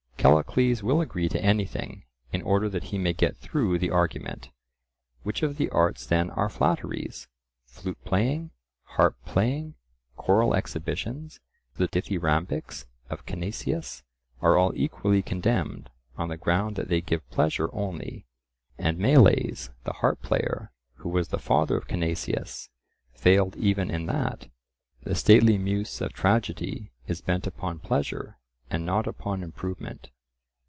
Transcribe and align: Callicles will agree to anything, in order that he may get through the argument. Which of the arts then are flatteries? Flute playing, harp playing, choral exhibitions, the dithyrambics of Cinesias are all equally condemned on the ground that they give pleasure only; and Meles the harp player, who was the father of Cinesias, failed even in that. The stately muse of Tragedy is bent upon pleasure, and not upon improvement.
Callicles 0.21 0.83
will 0.83 1.01
agree 1.01 1.27
to 1.29 1.41
anything, 1.43 2.05
in 2.31 2.43
order 2.43 2.69
that 2.69 2.83
he 2.93 2.99
may 2.99 3.11
get 3.11 3.35
through 3.37 3.79
the 3.79 3.89
argument. 3.89 4.51
Which 5.23 5.41
of 5.41 5.57
the 5.57 5.67
arts 5.71 6.05
then 6.05 6.29
are 6.29 6.47
flatteries? 6.47 7.27
Flute 7.65 7.97
playing, 8.05 8.51
harp 8.83 9.17
playing, 9.25 9.73
choral 10.17 10.53
exhibitions, 10.55 11.39
the 11.77 11.87
dithyrambics 11.87 12.85
of 13.09 13.25
Cinesias 13.25 14.03
are 14.43 14.59
all 14.59 14.73
equally 14.75 15.23
condemned 15.23 15.89
on 16.17 16.27
the 16.29 16.37
ground 16.37 16.75
that 16.75 16.87
they 16.87 17.01
give 17.01 17.27
pleasure 17.31 17.71
only; 17.73 18.27
and 18.77 18.99
Meles 18.99 19.71
the 19.85 19.93
harp 19.93 20.21
player, 20.21 20.71
who 20.97 21.09
was 21.09 21.29
the 21.29 21.39
father 21.39 21.77
of 21.77 21.87
Cinesias, 21.87 22.69
failed 23.11 23.55
even 23.55 23.89
in 23.89 24.05
that. 24.05 24.51
The 25.01 25.15
stately 25.15 25.57
muse 25.57 25.99
of 25.99 26.13
Tragedy 26.13 26.91
is 27.07 27.21
bent 27.21 27.47
upon 27.47 27.79
pleasure, 27.79 28.37
and 28.73 28.85
not 28.85 29.05
upon 29.05 29.43
improvement. 29.43 30.09